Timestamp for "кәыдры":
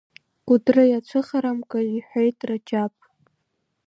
0.47-0.83